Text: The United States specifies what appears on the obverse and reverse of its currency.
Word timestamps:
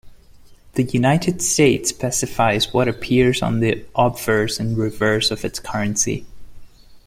The 0.73 0.81
United 0.81 1.43
States 1.43 1.91
specifies 1.91 2.73
what 2.73 2.87
appears 2.87 3.43
on 3.43 3.59
the 3.59 3.85
obverse 3.95 4.59
and 4.59 4.75
reverse 4.75 5.29
of 5.29 5.45
its 5.45 5.59
currency. 5.59 6.25